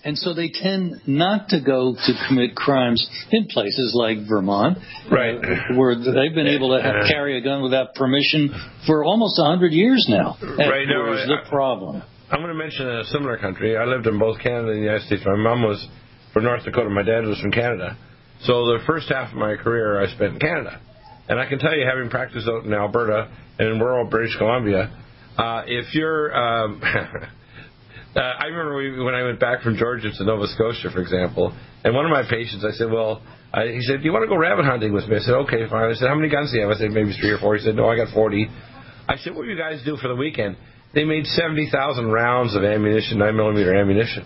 [0.03, 4.77] And so they tend not to go to commit crimes in places like Vermont,
[5.11, 5.35] right.
[5.35, 8.53] uh, where they've been able to have, carry a gun without permission
[8.85, 10.37] for almost a hundred years now.
[10.41, 12.03] Right now, where's the problem?
[12.29, 13.75] I'm going to mention a similar country.
[13.75, 15.23] I lived in both Canada and the United States.
[15.25, 15.85] My mom was
[16.33, 16.89] from North Dakota.
[16.89, 17.97] My dad was from Canada.
[18.43, 20.79] So the first half of my career I spent in Canada.
[21.29, 24.91] And I can tell you, having practiced out in Alberta and in rural British Columbia,
[25.37, 26.81] uh, if you're, um,
[28.15, 31.55] uh, I remember we, when I went back from Georgia to Nova Scotia, for example,
[31.83, 33.21] and one of my patients, I said, well,
[33.53, 35.17] I, he said, do you want to go rabbit hunting with me?
[35.17, 35.91] I said, okay, fine.
[35.91, 36.75] I said, how many guns do you have?
[36.75, 37.55] I said, maybe three or four.
[37.55, 38.47] He said, no, I got 40.
[39.07, 40.57] I said, what do you guys do for the weekend?
[40.93, 44.25] They made 70,000 rounds of ammunition, 9 millimeter ammunition.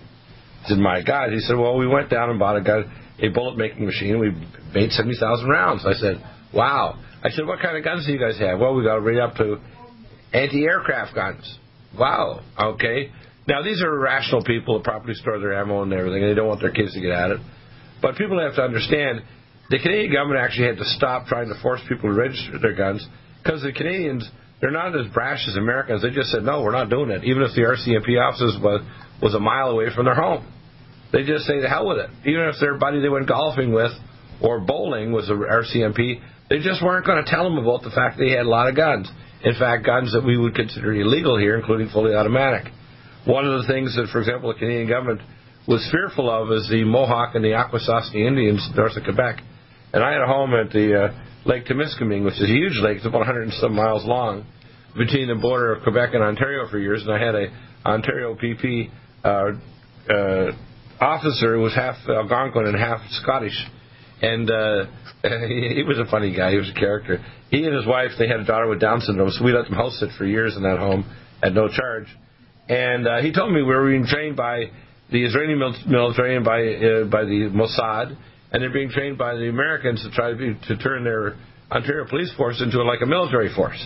[0.63, 1.33] I said, my God.
[1.33, 4.19] He said, well, we went down and bought a gun, a bullet making machine.
[4.19, 4.31] We
[4.73, 5.85] made 70,000 rounds.
[5.85, 6.99] I said, Wow.
[7.23, 8.59] I said, what kind of guns do you guys have?
[8.59, 9.59] Well, we got right up to
[10.33, 11.59] anti-aircraft guns.
[11.97, 12.41] Wow.
[12.57, 13.11] Okay.
[13.47, 16.47] Now, these are rational people that properly store their ammo and everything, and they don't
[16.47, 17.39] want their kids to get at it.
[18.01, 19.21] But people have to understand
[19.69, 23.05] the Canadian government actually had to stop trying to force people to register their guns
[23.43, 26.01] because the Canadians, they're not as brash as Americans.
[26.01, 28.81] They just said, no, we're not doing it, even if the RCMP offices was,
[29.21, 30.45] was a mile away from their home.
[31.11, 32.09] They just say, the hell with it.
[32.25, 33.91] Even if their buddy they went golfing with
[34.41, 38.19] or bowling was a RCMP, they just weren't going to tell them about the fact
[38.19, 39.09] they had a lot of guns.
[39.41, 42.67] In fact, guns that we would consider illegal here, including fully automatic.
[43.23, 45.21] One of the things that, for example, the Canadian government
[45.65, 49.39] was fearful of is the Mohawk and the Akwesasne Indians north of Quebec.
[49.93, 52.97] And I had a home at the uh, Lake Temiskaming, which is a huge lake.
[52.97, 54.45] It's about 100 and some miles long
[54.97, 57.01] between the border of Quebec and Ontario for years.
[57.07, 57.47] And I had a
[57.85, 58.91] Ontario PP
[59.23, 59.51] uh,
[60.11, 60.51] uh,
[60.99, 63.55] officer who was half Algonquin and half Scottish.
[64.21, 64.85] And uh,
[65.23, 66.51] he was a funny guy.
[66.51, 67.23] He was a character.
[67.49, 69.73] He and his wife, they had a daughter with Down syndrome, so we let them
[69.73, 71.05] house sit for years in that home
[71.43, 72.07] at no charge.
[72.69, 74.65] And uh, he told me we were being trained by
[75.11, 75.55] the Israeli
[75.87, 78.15] military and by uh, by the Mossad,
[78.51, 81.35] and they're being trained by the Americans to try to, be, to turn their
[81.71, 83.83] Ontario police force into like a military force.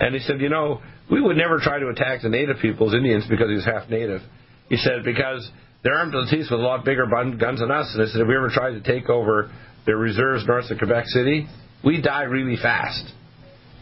[0.00, 3.24] And he said, you know, we would never try to attack the native peoples, Indians,
[3.28, 4.20] because he's half native.
[4.68, 5.48] He said because
[5.86, 7.94] they're armed to the teeth with a lot bigger guns than us.
[7.94, 9.52] And he said if we ever tried to take over
[9.86, 11.46] their reserves north of Quebec City,
[11.84, 13.06] we die really fast.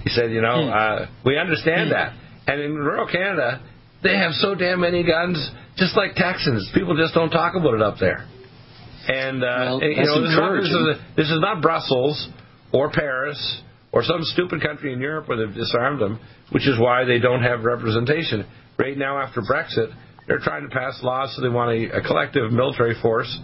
[0.03, 0.71] He said, you know, hmm.
[0.71, 1.95] uh, we understand hmm.
[1.95, 2.13] that.
[2.47, 3.65] And in rural Canada,
[4.03, 6.71] they have so damn many guns, just like Texans.
[6.75, 8.29] People just don't talk about it up there.
[9.09, 12.29] And, uh, well, you know, this is, not, this, is, this is not Brussels
[12.71, 13.63] or Paris
[13.93, 16.21] or some stupid country in Europe where they've disarmed them,
[16.53, 18.45] which is why they don't have representation.
[18.79, 19.95] Right now, after Brexit,
[20.27, 23.39] they're trying to pass laws so they want a, a collective military force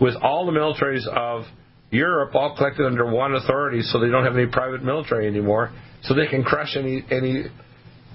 [0.00, 1.44] with all the militaries of
[1.90, 5.72] Europe all collected under one authority, so they don't have any private military anymore,
[6.02, 7.44] so they can crush any any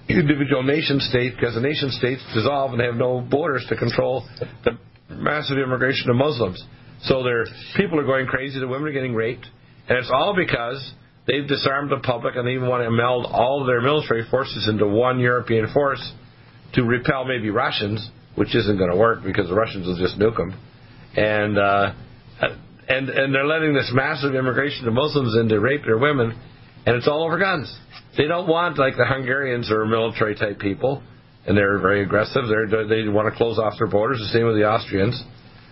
[0.09, 4.27] individual nation state because the nation states dissolve and they have no borders to control
[4.65, 4.77] the
[5.09, 6.63] massive immigration of Muslims.
[7.03, 7.45] So their
[7.77, 9.47] people are going crazy, the women are getting raped,
[9.87, 10.93] and it's all because
[11.27, 14.85] they've disarmed the public and they even want to meld all their military forces into
[14.85, 16.01] one European force
[16.73, 20.37] to repel maybe Russians, which isn't going to work because the Russians will just nuke
[20.37, 20.57] them.
[21.15, 21.93] And uh,
[22.87, 26.37] and and they're letting this massive immigration of Muslims in to rape their women,
[26.85, 27.73] and it's all over guns.
[28.17, 31.03] They don't want like the Hungarians or military type people,
[31.45, 32.43] and they're very aggressive.
[32.47, 34.19] They're, they want to close off their borders.
[34.19, 35.21] The same with the Austrians,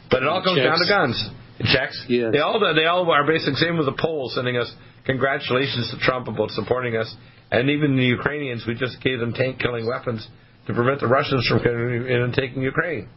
[0.09, 1.29] but it all comes down to guns.
[1.73, 2.05] checks.
[2.07, 2.31] Yes.
[2.31, 4.71] They all they all are basically same with the Poles sending us
[5.05, 7.13] congratulations to Trump about supporting us,
[7.51, 8.65] and even the Ukrainians.
[8.67, 10.27] We just gave them tank killing weapons
[10.69, 13.09] to prevent the Russians from coming in and taking Ukraine.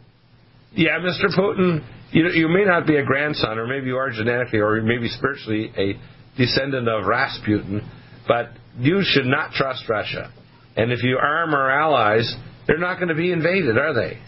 [0.75, 1.29] Yeah, Mr.
[1.38, 5.09] Putin, you, you may not be a grandson, or maybe you are genetically, or maybe
[5.09, 6.01] spiritually a
[6.38, 7.87] descendant of Rasputin,
[8.27, 10.33] but you should not trust Russia.
[10.77, 12.35] And if you arm our allies,
[12.67, 14.19] they're not going to be invaded, are they?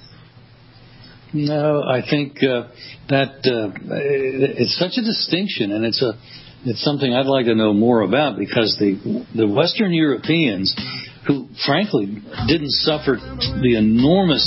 [1.32, 2.68] No, I think uh,
[3.08, 6.12] that uh, it's such a distinction, and it's a
[6.66, 10.74] it's something I'd like to know more about because the the Western Europeans,
[11.26, 14.44] who frankly didn't suffer the enormous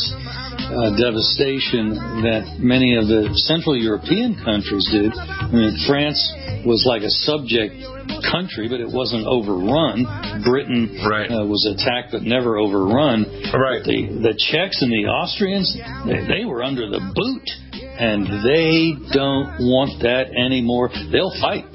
[0.68, 1.96] uh, devastation
[2.28, 5.14] that many of the Central European countries did.
[5.16, 6.20] I mean, France
[6.68, 7.80] was like a subject
[8.28, 10.04] country, but it wasn't overrun.
[10.44, 11.32] Britain right.
[11.32, 13.24] uh, was attacked, but never overrun.
[13.54, 13.82] Right.
[13.84, 15.72] The the Czechs and the Austrians,
[16.06, 17.48] they, they were under the boot,
[17.80, 20.90] and they don't want that anymore.
[21.12, 21.66] They'll fight.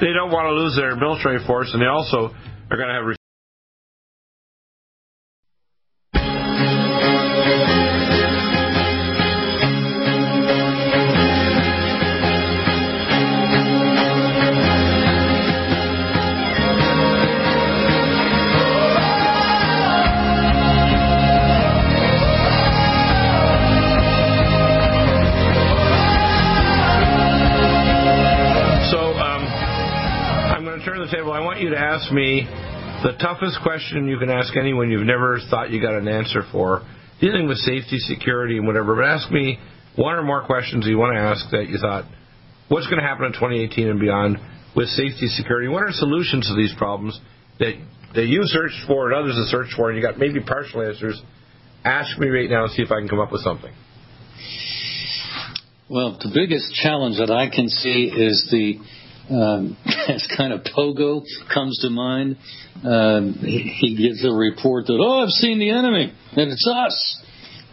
[0.00, 2.34] They don't want to lose their military force, and they also
[2.70, 3.23] are going to have
[31.60, 32.42] you to ask me
[33.02, 36.82] the toughest question you can ask anyone you've never thought you got an answer for,
[37.20, 38.94] dealing with safety, security, and whatever.
[38.96, 39.58] But ask me
[39.96, 42.04] one or more questions you want to ask that you thought,
[42.68, 44.38] what's going to happen in 2018 and beyond
[44.74, 45.68] with safety, security?
[45.68, 47.20] What are solutions to these problems
[47.58, 47.74] that
[48.14, 51.20] that you searched for and others have searched for, and you got maybe partial answers?
[51.84, 53.72] Ask me right now and see if I can come up with something.
[55.90, 58.80] Well, the biggest challenge that I can see is the
[59.30, 59.76] um,
[60.08, 62.36] as kind of Pogo comes to mind.
[62.84, 67.22] Um, he, gives a report that, oh, I've seen the enemy, and it's us.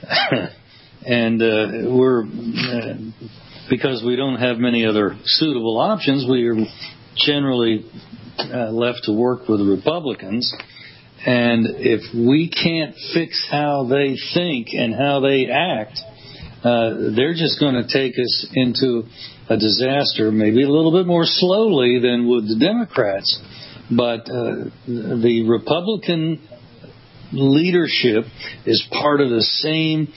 [1.05, 2.93] and uh, we're, uh,
[3.69, 6.55] because we don't have many other suitable options, we are
[7.17, 7.85] generally
[8.39, 10.53] uh, left to work with the Republicans.
[11.25, 15.99] And if we can't fix how they think and how they act,
[16.63, 19.03] uh, they're just going to take us into
[19.49, 23.41] a disaster, maybe a little bit more slowly than would the Democrats.
[23.89, 26.47] But uh, the Republican
[27.33, 28.25] leadership
[28.65, 30.13] is part of the same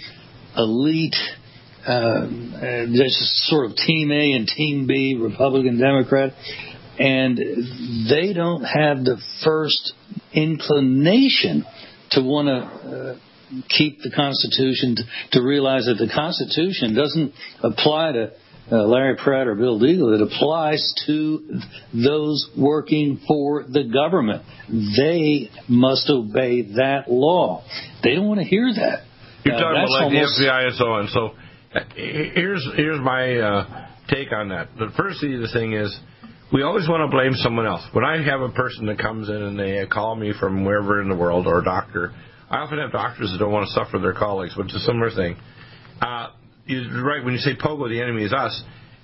[0.56, 1.16] elite,
[1.86, 2.26] uh,
[2.92, 6.34] just sort of Team A and Team B, Republican, Democrat,
[6.98, 7.38] and
[8.08, 9.94] they don't have the first
[10.32, 11.64] inclination
[12.10, 13.18] to want to.
[13.68, 14.96] Keep the Constitution,
[15.32, 18.32] to, realize that the Constitution doesn't apply to
[18.72, 21.60] uh, Larry Pratt or Bill Deagle, it applies to
[21.92, 24.42] those working for the government.
[24.68, 27.62] They must obey that law.
[28.02, 29.04] They don't want to hear that.
[29.44, 30.38] You're uh, talking about like almost...
[30.38, 31.08] the FBI and so on.
[31.08, 31.34] So
[31.74, 34.68] uh, here's here's my uh, take on that.
[34.78, 35.94] The first thing is
[36.52, 37.82] we always want to blame someone else.
[37.92, 41.08] When I have a person that comes in and they call me from wherever in
[41.08, 42.12] the world or a doctor,
[42.54, 45.10] I often have doctors that don't want to suffer their colleagues, which is a similar
[45.10, 45.34] thing.
[46.00, 46.28] Uh,
[46.66, 48.62] you're right when you say Pogo, the enemy is us.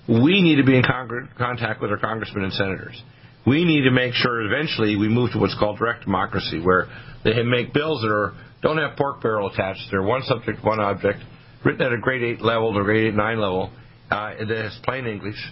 [0.09, 3.03] We need to be in con- contact with our congressmen and senators.
[3.45, 6.87] We need to make sure eventually we move to what's called direct democracy, where
[7.25, 9.83] they make bills that are don't have pork barrel attached.
[9.91, 11.19] They're one subject, one object,
[11.65, 13.73] written at a grade eight level or grade eight nine level
[14.13, 15.43] uh, that has plain English,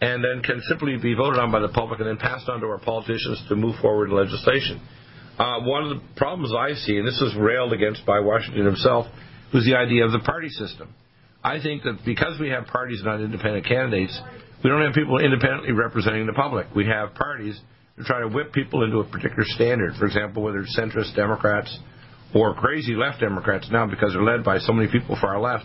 [0.00, 2.66] and then can simply be voted on by the public and then passed on to
[2.66, 4.80] our politicians to move forward legislation.
[5.38, 9.06] Uh, one of the problems I see, and this is railed against by Washington himself,
[9.54, 10.92] was the idea of the party system.
[11.44, 14.20] I think that because we have parties, not independent candidates,
[14.64, 16.66] we don't have people independently representing the public.
[16.74, 17.58] We have parties
[17.96, 19.94] to try to whip people into a particular standard.
[19.96, 21.78] For example, whether it's centrist Democrats
[22.34, 25.64] or crazy left Democrats now because they're led by so many people far left.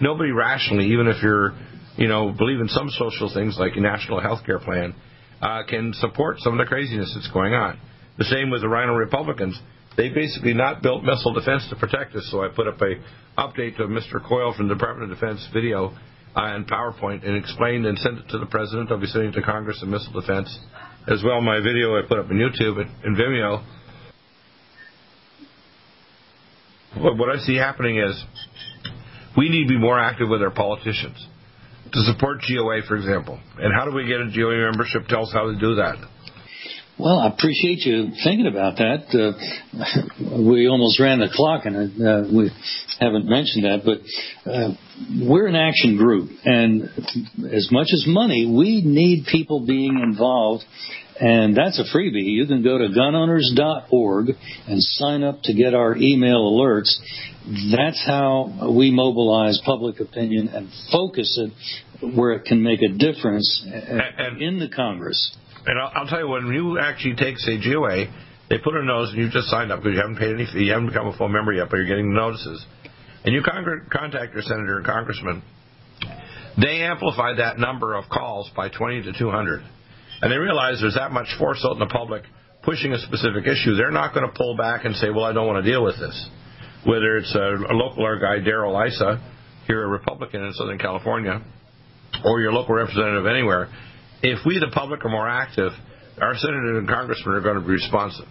[0.00, 1.52] Nobody rationally, even if you're,
[1.96, 4.94] you know, believe in some social things like a national health care plan,
[5.42, 7.78] uh, can support some of the craziness that's going on.
[8.20, 9.58] The same with the Rhino Republicans
[9.96, 12.28] they basically not built missile defense to protect us.
[12.30, 12.94] So I put up a
[13.38, 14.22] update to Mr.
[14.26, 15.88] Coyle from the Department of Defense video
[16.36, 18.90] uh, and PowerPoint and explained and sent it to the president.
[18.90, 20.58] I'll be sending it to Congress and missile defense
[21.08, 21.40] as well.
[21.40, 23.64] My video I put up on YouTube and Vimeo.
[26.96, 28.24] What I see happening is
[29.36, 31.26] we need to be more active with our politicians
[31.92, 33.40] to support GOA, for example.
[33.58, 35.08] And how do we get a GOA membership?
[35.08, 35.96] Tell us how to do that.
[37.00, 39.08] Well, I appreciate you thinking about that.
[39.08, 42.50] Uh, we almost ran the clock, and uh, we
[42.98, 44.00] haven't mentioned that, but
[44.44, 44.74] uh,
[45.26, 46.90] we're an action group, and
[47.50, 50.64] as much as money, we need people being involved.
[51.18, 52.24] And that's a freebie.
[52.24, 54.28] You can go to gunowners.org
[54.68, 56.94] and sign up to get our email alerts.
[57.74, 63.62] That's how we mobilize public opinion and focus it where it can make a difference
[64.38, 65.36] in the Congress.
[65.66, 68.06] And I'll, I'll tell you, when you actually take, say, GOA,
[68.50, 70.64] They put a notice, and you just signed up because you haven't paid any fee,
[70.64, 72.66] you haven't become a full member yet, but you're getting notices.
[73.24, 75.42] And you con- contact your senator and congressman.
[76.60, 79.62] They amplify that number of calls by 20 to 200.
[80.22, 82.24] And they realize there's that much force out in the public
[82.62, 83.74] pushing a specific issue.
[83.76, 85.98] They're not going to pull back and say, well, I don't want to deal with
[85.98, 86.28] this.
[86.84, 89.22] Whether it's a, a local our guy, Darrell Issa,
[89.66, 91.40] here a Republican in Southern California,
[92.24, 93.68] or your local representative anywhere,
[94.22, 95.72] if we, the public, are more active,
[96.20, 98.26] our senators and congressmen are going to be responsive.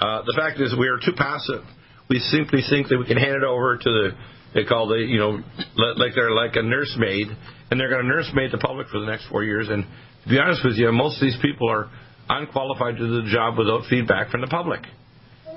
[0.00, 1.64] Uh, the fact is, we are too passive.
[2.10, 4.10] We simply think that we can hand it over to the
[4.54, 5.40] they call the you know
[5.76, 7.28] like they're like a nursemaid,
[7.70, 9.68] and they're going to nursemaid the public for the next four years.
[9.68, 9.84] And
[10.24, 11.88] to be honest with you, most of these people are
[12.28, 14.80] unqualified to do the job without feedback from the public.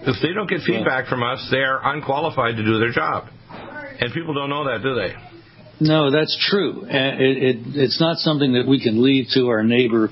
[0.02, 3.28] If they don't get feedback from us, they are unqualified to do their job.
[4.00, 5.16] And people don't know that, do they?
[5.80, 6.86] No, that's true.
[6.86, 10.10] It, it, it's not something that we can leave to our neighbor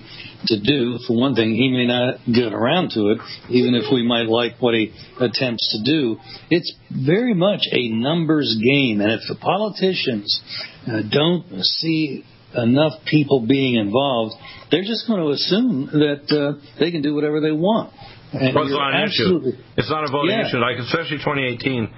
[0.47, 0.99] to do.
[1.07, 4.59] For one thing, he may not get around to it, even if we might like
[4.59, 6.17] what he attempts to do.
[6.49, 10.41] It's very much a numbers game, and if the politicians
[10.85, 14.35] uh, don't see enough people being involved,
[14.69, 17.93] they're just going to assume that uh, they can do whatever they want.
[18.33, 19.57] And well, it's not an issue.
[19.77, 20.47] It's not a voting yeah.
[20.47, 20.57] issue.
[20.57, 21.89] Like especially 2018.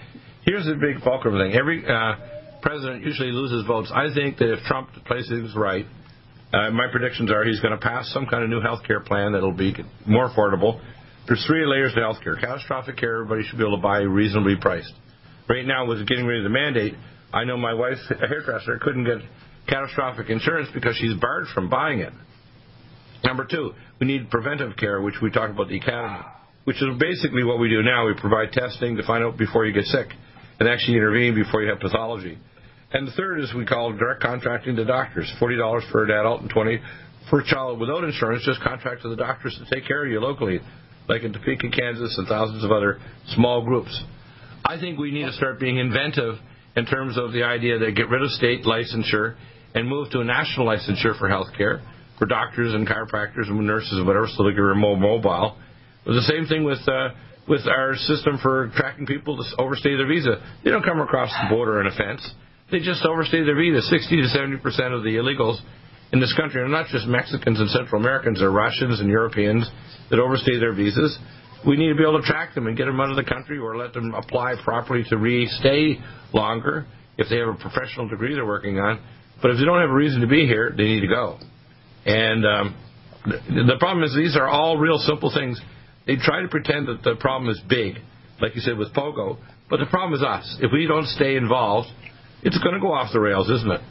[0.44, 1.58] Here's the big fulcrum thing.
[1.58, 2.16] Every uh,
[2.66, 3.92] president usually loses votes.
[3.94, 5.86] I think that if Trump plays things right,
[6.52, 9.34] uh, my predictions are he's going to pass some kind of new health care plan
[9.34, 9.76] that'll be
[10.08, 10.82] more affordable.
[11.28, 12.36] There's three layers to health care.
[12.36, 14.94] Catastrophic care, everybody should be able to buy reasonably priced.
[15.48, 16.96] Right now, with getting rid of the mandate,
[17.32, 19.18] I know my wife, a hairdresser, couldn't get
[19.68, 22.14] catastrophic insurance because she's barred from buying it.
[23.24, 26.26] Number two, we need preventive care, which we talk about the academy,
[26.64, 28.08] which is basically what we do now.
[28.08, 30.08] We provide testing to find out before you get sick
[30.60, 32.40] and actually intervene before you have pathology.
[32.96, 35.30] And the third is we call direct contracting to doctors.
[35.38, 36.80] Forty dollars for an adult and twenty
[37.30, 38.46] for a child without insurance.
[38.46, 40.62] Just contract to the doctors to take care of you locally,
[41.10, 43.02] like in Topeka, Kansas, and thousands of other
[43.36, 44.02] small groups.
[44.64, 46.36] I think we need to start being inventive
[46.78, 49.36] in terms of the idea that get rid of state licensure
[49.74, 51.82] and move to a national licensure for health care
[52.18, 55.58] for doctors and chiropractors and nurses and whatever, so they can remote mobile.
[56.06, 57.10] But the same thing with uh,
[57.46, 60.42] with our system for tracking people to overstay their visa.
[60.64, 62.26] They don't come across the border and offense.
[62.72, 63.82] They just overstay their visa.
[63.82, 65.60] 60 to 70 percent of the illegals
[66.12, 69.70] in this country are not just Mexicans and Central Americans, they're Russians and Europeans
[70.10, 71.18] that overstay their visas.
[71.68, 73.58] We need to be able to track them and get them out of the country
[73.58, 76.00] or let them apply properly to re-stay
[76.32, 76.86] longer
[77.18, 79.02] if they have a professional degree they're working on.
[79.42, 81.40] But if they don't have a reason to be here, they need to go.
[82.06, 82.76] And um,
[83.26, 85.60] the problem is these are all real simple things.
[86.06, 87.96] They try to pretend that the problem is big,
[88.40, 89.38] like you said with Pogo,
[89.70, 90.58] but the problem is us.
[90.62, 91.90] If we don't stay involved,
[92.46, 93.82] it's going to go off the rails, isn't it?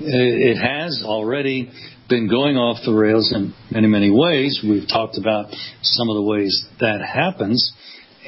[0.00, 1.70] It has already
[2.08, 4.60] been going off the rails in many, many ways.
[4.62, 5.46] We've talked about
[5.82, 7.72] some of the ways that happens.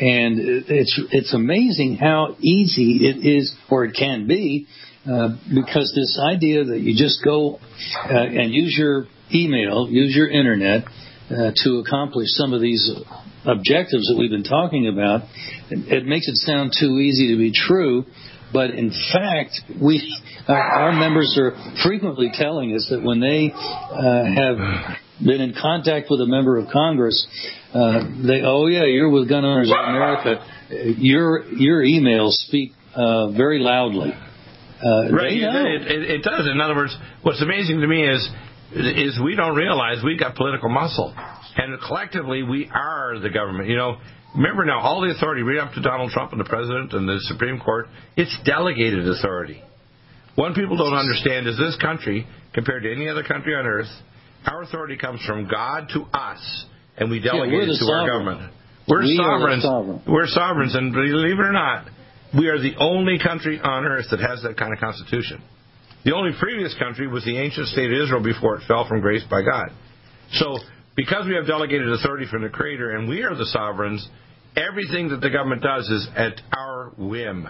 [0.01, 0.39] And
[0.69, 4.67] it's, it's amazing how easy it is, or it can be,
[5.09, 7.61] uh, because this idea that you just go
[8.11, 10.85] uh, and use your email, use your internet
[11.31, 12.91] uh, to accomplish some of these
[13.45, 15.23] objectives that we've been talking about,
[15.71, 18.05] it, it makes it sound too easy to be true.
[18.53, 20.01] But in fact, we
[20.49, 26.07] our, our members are frequently telling us that when they uh, have been in contact
[26.11, 27.27] with a member of Congress,
[27.75, 30.45] uh, they oh yeah, you're with Gun Owners of America.
[30.99, 34.13] Your your emails speak uh, very loudly.
[34.13, 36.47] Uh, right, it, it, it, does.
[36.53, 38.29] In other words, what's amazing to me is
[38.75, 41.15] is we don't realize we've got political muscle,
[41.57, 43.71] and collectively we are the government.
[43.71, 43.97] You know,
[44.37, 47.19] remember now, all the authority, right up to Donald Trump and the president and the
[47.23, 49.63] Supreme Court, it's delegated authority.
[50.35, 53.89] One people don't understand is this country, compared to any other country on earth,
[54.45, 56.65] our authority comes from God to us,
[56.97, 57.99] and we delegate yeah, it to sovereign.
[57.99, 58.53] our government.
[58.87, 59.63] We're we sovereigns.
[59.63, 60.03] Sovereign.
[60.07, 61.87] We're sovereigns, and believe it or not,
[62.39, 65.43] we are the only country on earth that has that kind of constitution.
[66.05, 69.25] The only previous country was the ancient state of Israel before it fell from grace
[69.29, 69.71] by God.
[70.33, 70.59] So,
[70.95, 74.07] because we have delegated authority from the Creator and we are the sovereigns,
[74.57, 77.47] everything that the government does is at our whim.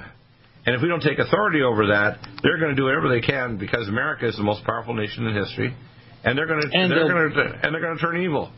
[0.66, 3.56] And if we don't take authority over that, they're going to do whatever they can
[3.56, 5.74] because America is the most powerful nation in history,
[6.24, 8.52] and they're going to and they're going to and they're going to turn evil.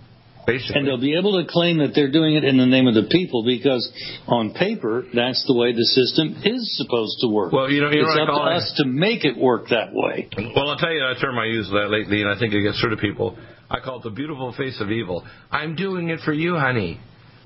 [0.46, 0.76] Basically.
[0.76, 3.06] And they'll be able to claim that they're doing it in the name of the
[3.10, 3.84] people because
[4.26, 7.52] on paper, that's the way the system is supposed to work.
[7.52, 8.56] Well, you know, you it's know up to it?
[8.56, 10.30] us to make it work that way.
[10.56, 12.80] Well, I'll tell you a term I use that lately, and I think it gets
[12.80, 13.36] through to people.
[13.68, 15.22] I call it the beautiful face of evil.
[15.50, 16.98] I'm doing it for you, honey.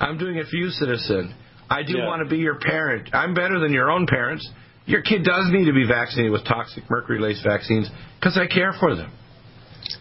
[0.02, 1.34] I'm doing it for you, citizen.
[1.70, 2.06] I do yeah.
[2.06, 3.10] want to be your parent.
[3.12, 4.48] I'm better than your own parents.
[4.84, 7.88] Your kid does need to be vaccinated with toxic mercury laced vaccines
[8.18, 9.12] because I care for them.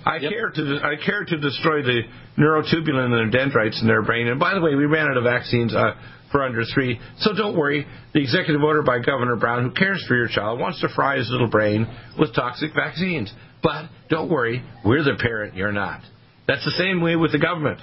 [0.04, 0.32] I yep.
[0.32, 2.02] care to I care to destroy the
[2.38, 4.28] neurotubulin and the dendrites in their brain.
[4.28, 5.94] And by the way, we ran out of vaccines uh,
[6.32, 7.86] for under three, so don't worry.
[8.14, 11.30] The executive order by Governor Brown, who cares for your child, wants to fry his
[11.30, 11.88] little brain
[12.18, 13.32] with toxic vaccines.
[13.62, 16.02] But don't worry, we're the parent, you're not.
[16.48, 17.80] That's the same way with the government,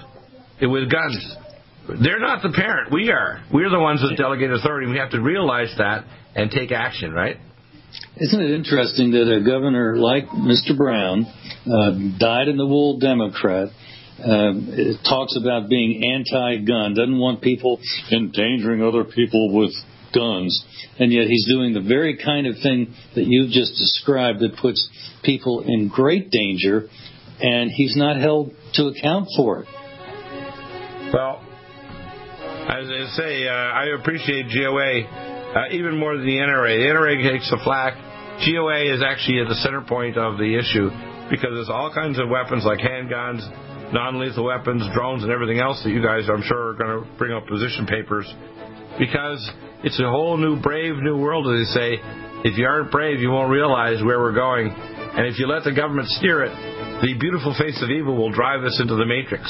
[0.61, 1.35] with guns.
[1.97, 3.43] They're not the parent, we are.
[3.51, 4.87] We're the ones with delegated authority.
[4.87, 7.37] We have to realize that and take action, right?
[8.17, 10.77] Isn't it interesting that a governor like Mr.
[10.77, 13.69] Brown, uh, dyed in the wool Democrat,
[14.19, 14.53] uh,
[15.07, 17.79] talks about being anti-gun, doesn't want people
[18.11, 19.71] endangering other people with
[20.13, 20.65] guns,
[20.99, 24.87] and yet he's doing the very kind of thing that you've just described that puts
[25.23, 26.89] people in great danger,
[27.41, 29.67] and he's not held to account for it.
[31.13, 31.41] Well,
[32.69, 36.77] as I say, uh, I appreciate GOA uh, even more than the NRA.
[36.77, 37.97] The NRA takes the flack.
[38.45, 40.93] GOA is actually at the center point of the issue
[41.33, 43.41] because there's all kinds of weapons like handguns,
[43.91, 47.33] non-lethal weapons, drones, and everything else that you guys, I'm sure, are going to bring
[47.33, 48.29] up position papers
[49.01, 49.41] because
[49.83, 51.89] it's a whole new brave new world, as they say.
[52.45, 54.69] If you aren't brave, you won't realize where we're going.
[54.69, 56.53] And if you let the government steer it,
[57.01, 59.49] the beautiful face of evil will drive us into the matrix.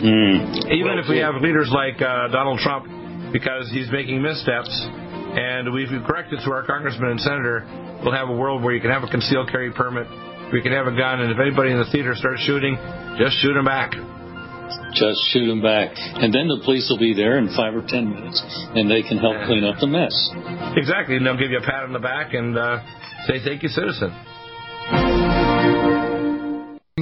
[0.00, 0.70] Mm.
[0.74, 2.86] Even well, if we have leaders like uh, Donald Trump,
[3.32, 4.70] because he's making missteps,
[5.34, 7.66] and we've corrected to our congressman and senator,
[8.02, 10.06] we'll have a world where you can have a concealed carry permit,
[10.52, 12.76] we can have a gun, and if anybody in the theater starts shooting,
[13.18, 13.94] just shoot them back.
[14.94, 15.90] Just shoot them back.
[15.94, 18.42] And then the police will be there in five or ten minutes,
[18.74, 20.14] and they can help clean up the mess.
[20.76, 22.82] Exactly, and they'll give you a pat on the back and uh,
[23.26, 24.14] say, thank you, citizen